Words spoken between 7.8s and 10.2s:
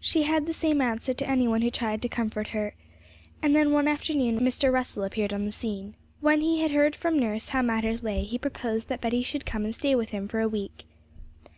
lay, he proposed that Betty should come and stay with